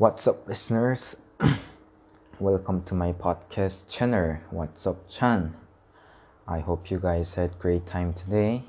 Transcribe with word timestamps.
What's 0.00 0.26
up, 0.26 0.48
listeners? 0.48 1.14
Welcome 2.40 2.84
to 2.84 2.94
my 2.94 3.12
podcast 3.12 3.86
channel. 3.90 4.38
What's 4.50 4.86
up, 4.86 4.96
Chan? 5.10 5.54
I 6.48 6.60
hope 6.60 6.90
you 6.90 6.98
guys 6.98 7.34
had 7.34 7.58
great 7.58 7.86
time 7.86 8.14
today, 8.14 8.64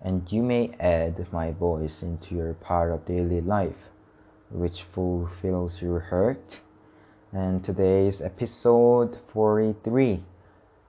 and 0.00 0.26
you 0.32 0.42
may 0.42 0.74
add 0.80 1.28
my 1.32 1.52
voice 1.52 2.02
into 2.02 2.34
your 2.34 2.54
part 2.54 2.90
of 2.90 3.06
daily 3.06 3.40
life, 3.40 3.92
which 4.50 4.82
fulfills 4.92 5.80
your 5.80 6.00
heart. 6.00 6.58
And 7.30 7.64
today's 7.64 8.20
episode 8.20 9.20
43. 9.32 10.24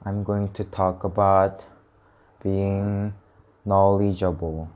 I'm 0.04 0.23
going 0.23 0.54
to 0.54 0.64
talk 0.64 1.04
about 1.04 1.66
being 2.41 3.14
knowledgeable. 3.64 4.70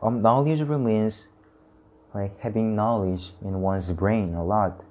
Um, 0.00 0.22
knowledgeable 0.22 0.78
means 0.78 1.26
like 2.14 2.38
having 2.40 2.76
knowledge 2.76 3.32
in 3.42 3.60
one's 3.60 3.90
brain 3.90 4.34
a 4.34 4.44
lot. 4.44 4.84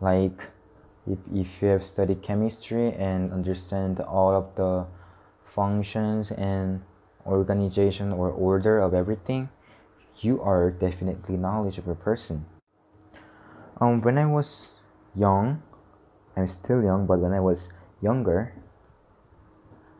Like 0.00 0.38
if, 1.06 1.18
if 1.32 1.46
you 1.60 1.68
have 1.68 1.84
studied 1.84 2.22
chemistry 2.22 2.92
and 2.92 3.32
understand 3.32 4.00
all 4.00 4.34
of 4.34 4.54
the 4.56 4.86
functions 5.54 6.30
and 6.30 6.82
organization 7.26 8.12
or 8.12 8.30
order 8.30 8.78
of 8.78 8.94
everything 8.94 9.48
you 10.20 10.40
are 10.40 10.70
definitely 10.70 11.36
knowledgeable 11.36 11.94
person. 11.94 12.44
Um 13.80 14.00
when 14.00 14.16
i 14.16 14.26
was 14.26 14.68
young 15.14 15.62
i'm 16.36 16.48
still 16.48 16.82
young 16.82 17.06
but 17.06 17.18
when 17.18 17.32
i 17.32 17.40
was 17.40 17.68
younger 18.02 18.52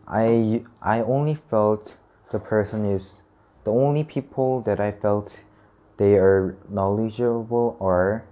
i 0.06 0.62
i 0.82 1.00
only 1.00 1.36
felt 1.50 1.94
the 2.32 2.38
person 2.38 2.84
is 2.84 3.02
the 3.64 3.72
only 3.72 4.04
people 4.04 4.60
that 4.62 4.78
i 4.78 4.92
felt 4.92 5.30
they 5.98 6.14
are 6.14 6.56
knowledgeable 6.68 7.76
are 7.80 8.24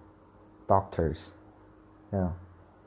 doctors. 0.68 1.18
Yeah. 2.12 2.30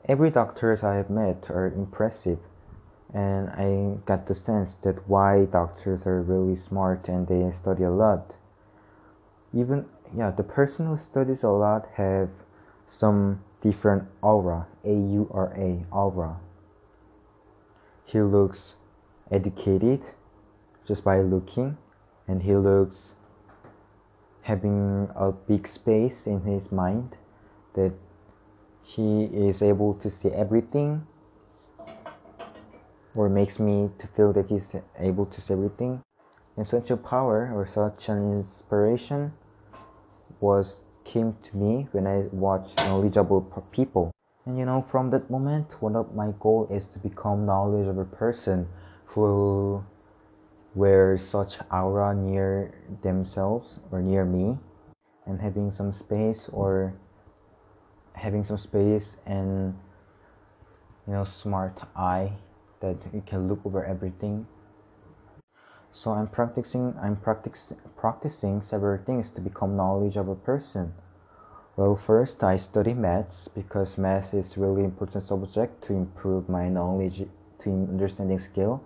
Every 0.08 0.30
doctors 0.30 0.82
I 0.82 0.94
have 0.94 1.10
met 1.10 1.50
are 1.50 1.66
impressive 1.66 2.38
and 3.12 3.48
I 3.50 3.98
got 4.06 4.26
the 4.26 4.34
sense 4.34 4.76
that 4.82 5.08
why 5.08 5.46
doctors 5.46 6.06
are 6.06 6.22
really 6.22 6.56
smart 6.56 7.08
and 7.08 7.26
they 7.26 7.50
study 7.56 7.84
a 7.84 7.90
lot. 7.90 8.34
Even 9.52 9.86
yeah, 10.16 10.30
the 10.30 10.42
person 10.42 10.86
who 10.86 10.96
studies 10.96 11.42
a 11.42 11.48
lot 11.48 11.88
have 11.94 12.28
some 12.86 13.42
different 13.60 14.04
aura, 14.22 14.66
A 14.84 14.92
U 14.92 15.28
R 15.32 15.52
A, 15.56 15.84
aura. 15.92 16.36
He 18.04 18.20
looks 18.20 18.74
educated 19.30 20.00
just 20.86 21.04
by 21.04 21.20
looking 21.20 21.76
and 22.26 22.42
he 22.42 22.56
looks 22.56 23.12
having 24.48 25.06
a 25.14 25.30
big 25.30 25.68
space 25.68 26.26
in 26.26 26.40
his 26.40 26.72
mind 26.72 27.14
that 27.74 27.92
he 28.82 29.24
is 29.24 29.60
able 29.60 29.92
to 29.92 30.08
see 30.08 30.30
everything 30.30 31.06
or 33.14 33.28
makes 33.28 33.58
me 33.58 33.90
to 33.98 34.06
feel 34.16 34.32
that 34.32 34.46
he's 34.48 34.70
able 34.98 35.26
to 35.26 35.38
see 35.42 35.52
everything. 35.52 36.02
And 36.56 36.66
such 36.66 36.90
a 36.90 36.96
power 36.96 37.52
or 37.54 37.68
such 37.68 38.08
an 38.08 38.32
inspiration 38.38 39.34
was 40.40 40.76
came 41.04 41.36
to 41.42 41.56
me 41.56 41.88
when 41.92 42.06
i 42.06 42.18
watched 42.32 42.76
knowledgeable 42.78 43.42
people. 43.70 44.10
And 44.46 44.58
you 44.58 44.64
know 44.64 44.86
from 44.90 45.10
that 45.10 45.30
moment 45.30 45.76
one 45.80 45.94
of 45.94 46.14
my 46.14 46.32
goal 46.40 46.68
is 46.70 46.86
to 46.94 46.98
become 46.98 47.44
knowledgeable 47.44 48.06
person 48.06 48.66
who 49.12 49.84
wear 50.74 51.18
such 51.18 51.58
aura 51.72 52.14
near 52.14 52.72
themselves 53.02 53.78
or 53.90 54.02
near 54.02 54.24
me 54.24 54.58
and 55.26 55.40
having 55.40 55.72
some 55.74 55.92
space 55.92 56.48
or 56.52 56.94
having 58.12 58.44
some 58.44 58.58
space 58.58 59.16
and 59.26 59.74
you 61.06 61.12
know 61.12 61.24
smart 61.24 61.78
eye 61.96 62.32
that 62.80 62.96
you 63.12 63.22
can 63.26 63.48
look 63.48 63.60
over 63.64 63.84
everything. 63.84 64.46
So 65.92 66.12
i'm 66.12 66.28
practicing 66.28 66.94
i'm 67.00 67.16
practice, 67.16 67.72
practicing 67.96 68.62
several 68.62 69.02
things 69.04 69.30
to 69.34 69.40
become 69.40 69.76
knowledgeable 69.76 70.36
person. 70.36 70.92
Well 71.76 71.96
first 71.96 72.42
i 72.42 72.56
study 72.56 72.94
maths 72.94 73.48
because 73.54 73.96
math 73.96 74.34
is 74.34 74.56
really 74.56 74.84
important 74.84 75.26
subject 75.26 75.84
to 75.86 75.92
improve 75.94 76.48
my 76.48 76.68
knowledge 76.68 77.24
to 77.64 77.70
understanding 77.70 78.40
skill 78.40 78.82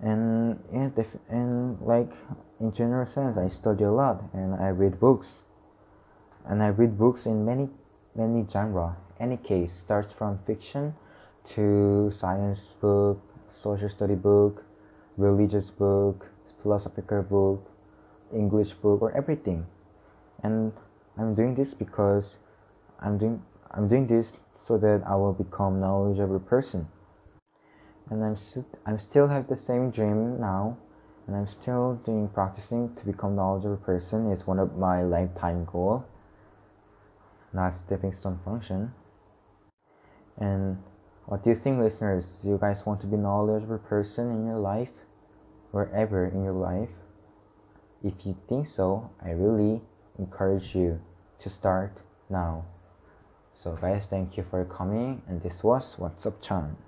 and 0.00 0.58
yeah, 0.72 0.88
def- 0.94 1.20
and 1.28 1.80
like 1.80 2.12
in 2.60 2.72
general 2.72 3.06
sense 3.06 3.36
i 3.36 3.48
study 3.48 3.84
a 3.84 3.90
lot 3.90 4.22
and 4.32 4.54
i 4.54 4.68
read 4.68 5.00
books. 5.00 5.28
And 6.46 6.62
i 6.62 6.68
read 6.68 6.96
books 6.96 7.26
in 7.26 7.44
many 7.44 7.68
many 8.14 8.46
genre. 8.50 8.96
Any 9.20 9.36
case 9.36 9.72
starts 9.72 10.12
from 10.12 10.38
fiction 10.46 10.94
to 11.54 12.12
science 12.18 12.74
book 12.80 13.20
social 13.50 13.88
study 13.88 14.14
book 14.14 14.64
religious 15.16 15.70
book 15.70 16.26
philosophical 16.62 17.22
book 17.22 17.70
english 18.32 18.72
book 18.72 19.02
or 19.02 19.10
everything. 19.12 19.66
And 20.42 20.72
i'm 21.18 21.34
doing 21.34 21.54
this 21.56 21.74
because 21.74 22.36
i'm 23.00 23.18
doing 23.18 23.42
i'm 23.72 23.88
doing 23.88 24.06
this 24.06 24.32
so 24.64 24.78
that 24.78 25.02
i 25.06 25.16
will 25.16 25.32
become 25.32 25.80
knowledgeable 25.80 26.38
person 26.38 26.86
and 28.10 28.24
I'm 28.24 28.36
st- 28.36 28.66
I'm 28.86 28.98
still 28.98 29.28
have 29.28 29.48
the 29.48 29.56
same 29.56 29.90
dream 29.90 30.40
now, 30.40 30.76
and 31.26 31.36
I'm 31.36 31.48
still 31.48 31.94
doing 32.04 32.28
practicing 32.28 32.94
to 32.94 33.04
become 33.04 33.36
knowledgeable 33.36 33.76
person 33.76 34.30
is 34.30 34.46
one 34.46 34.58
of 34.58 34.76
my 34.76 35.02
lifetime 35.02 35.64
goal, 35.64 36.04
not 37.52 37.74
stepping 37.76 38.14
stone 38.14 38.38
function. 38.44 38.92
And 40.38 40.82
what 41.26 41.44
do 41.44 41.50
you 41.50 41.56
think, 41.56 41.78
listeners? 41.80 42.24
Do 42.42 42.48
you 42.48 42.58
guys 42.58 42.86
want 42.86 43.00
to 43.02 43.06
be 43.06 43.16
knowledgeable 43.16 43.78
person 43.78 44.30
in 44.30 44.46
your 44.46 44.58
life, 44.58 44.92
wherever 45.72 46.26
in 46.26 46.44
your 46.44 46.54
life? 46.54 46.90
If 48.02 48.24
you 48.24 48.36
think 48.48 48.66
so, 48.68 49.10
I 49.20 49.30
really 49.30 49.82
encourage 50.18 50.74
you 50.74 51.00
to 51.40 51.48
start 51.48 51.92
now. 52.30 52.64
So 53.62 53.72
guys, 53.72 54.06
thank 54.08 54.36
you 54.36 54.44
for 54.48 54.64
coming, 54.64 55.22
and 55.26 55.42
this 55.42 55.64
was 55.64 55.94
What's 55.98 56.24
Up 56.24 56.40
Chan. 56.40 56.76